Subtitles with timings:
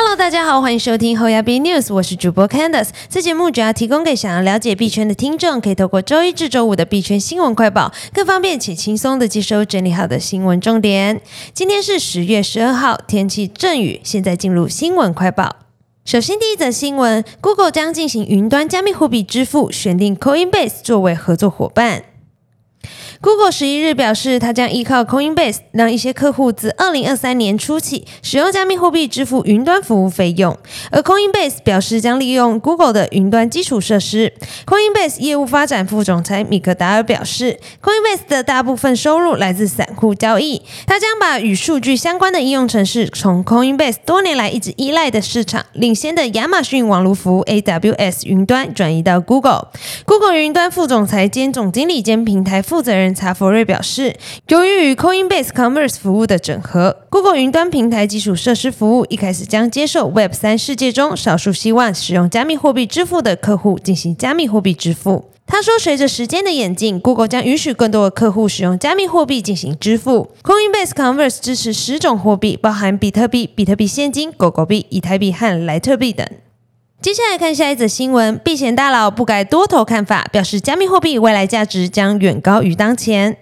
[0.00, 2.90] Hello，大家好，欢迎收听后亚币 News，我是主播 Candice。
[3.08, 11.20] 这节目主要提供给想要了解币圈的听众，可以透过周一至周五的币圈新闻快报，更方便且轻松的接收整理好的新闻重点。
[11.52, 14.00] 今天是十月十二号，天气阵雨。
[14.04, 15.56] 现在进入新闻快报。
[16.04, 22.04] 首先，第一则新闻：Google 将进行云端加密货币支付，选定 Coinbase 作为合作伙伴。
[23.20, 30.56] Google 十一日表示，它将依靠 Coinbase 让一些客户自二零二三年初起使用加密货币支付云端服务费用。
[30.92, 34.32] 而 Coinbase 表示将利用 Google 的云端基础设施。
[34.64, 40.62] Coinbase 业务发展副总裁米克达尔表示，Coinbase 的大部分收入来自散户交易。
[40.86, 49.72] 他将把与数据相关的应用程式从 Coinbase 多年来一直依赖的市场领先的亚马逊网络服务 AWS 云端转移到 Google。
[50.04, 53.07] Google 云端副总裁兼总经理兼平台负责人。
[53.14, 54.16] 查佛瑞表示，
[54.48, 65.30] 由于与 Coinbase Commerce 服务的整合，Google 云端平台基础设施服务一开始将接受 Web 三世界中少数希望使用加密货币支付的客户进行加密货币支付。
[65.46, 70.30] 他说，随着时间的演进，Google 将允许更多的客户使用加密货币进行支付。
[70.42, 76.28] Coinbase Commerce 支持十种货币，包含比特币、比特币现金、狗狗币、以太币和莱特币等。
[77.00, 83.36] 接下来看下一则新闻，避险大佬不改多头看法，表示加密货币未来价值将远高于当前。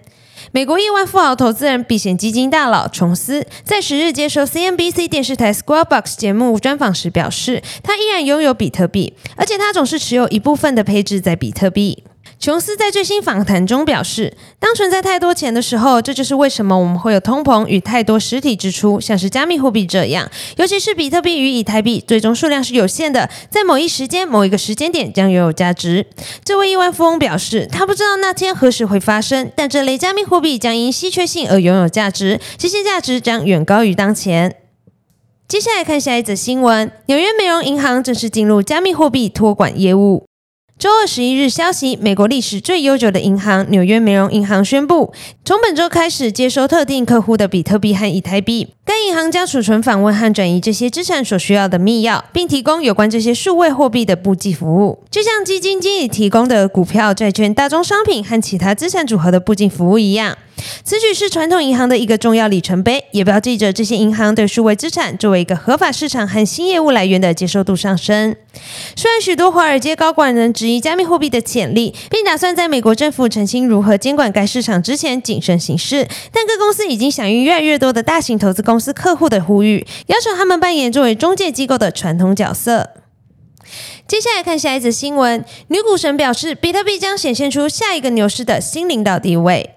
[0.51, 12.03] 美国亿万富豪投资人、避险基金大佬琼斯在十日接受 CNBC 电视台 Square Box 节目专访时表示，他依然拥有比特币，而且他总是持有一部分的配置在比特币。
[12.39, 26.05] 琼斯在最新访谈中表示，当存在太多钱的时候，这就是为什么我们会有通膨与太多实体支出，像是加密货币这样，尤其是比特币与以太币，最终数量是有限的，在某一时间、某一个时间点将拥有价值。
[26.43, 34.57] 这位亿万富翁表示，他不知道那天何时会发生，但这类加密货币将因稀缺性而拥有价值，这些价值将远高于当前。
[35.47, 40.26] 接下来看下一则新闻：纽约美容银行正式进入加密货币托管业务。
[40.79, 45.11] 周二十一日消息，美国历史最悠久的银行纽约美容银行宣布，
[45.43, 48.67] 从本周开始接收特定客户的比特币和以太币。
[48.85, 60.37] 该银行将储存、访问和转移这些资产所需要的密钥，并提供有关这些数位货币的布记服务，就像基金经理提供的股票、债券、大宗商品和其他资产组合的布金服务一样。
[60.83, 68.35] 此举是传统银行的一个重要里程碑，也标记着这些银行对数位资产作为一个合法市场和新业务来源的接受度上升。
[68.95, 82.89] 虽然许多华尔街高管人质疑加密货币的潜力，并打算在美国政府澄清如何监管该市场之前谨慎行事，但各公司已经响应越来越多的大型投资公司客户的呼吁，要求他们扮演作为中介机构的传统角色。
[84.07, 89.75] 接下来看下一则新闻，女股神表示，比特币将显现出下一个牛市的新领导地位。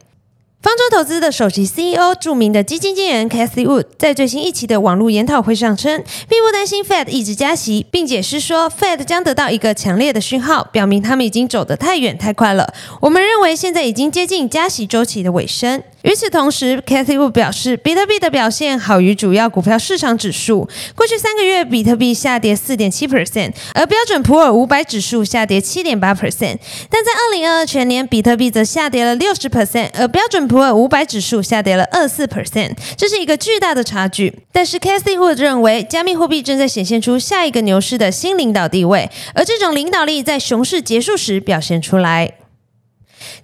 [0.62, 12.74] 方舟投资的首席 CEO、著名的基金经理人 Cathy Wood 在最新一期的网络研讨会上称，并不担心 Fed 一直加息，并解释说，Fed 将得到一个强烈的讯号，表明他们已经走得太远太快了。
[13.00, 15.82] 我们认为现在已经接近加息周期的尾声。
[16.02, 20.66] 与此同时，Cathy Wood 表示，比特币的表现好于主要股票市场指数。
[20.94, 26.56] 过去三个月，比特币下跌四点七 percent，而标准普尔五百指数下跌七点八 percent。
[26.88, 34.34] 但在二零二二全年，比特币则下跌了六十 percent，而标准普尔五百指数下跌了二四 percent，这是一个巨大的差距。
[34.50, 42.39] 但是，Cathy Wood 认为，加密货币正在显现出下一个牛市的新领导地位，而这种领导力在熊市结束时表现出来。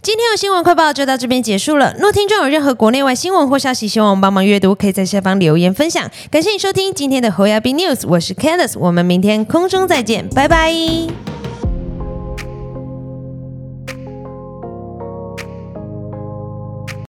[0.03, 1.95] 今天的新闻快报就到这边结束了。
[1.99, 6.09] 若听众有任何国内外新闻或消息，希望我们帮忙阅读，可以在下方留言分享。
[6.31, 11.26] 感谢你收听今天的侯亚斌 News，我是 Candice，我们明天空中再见，拜拜。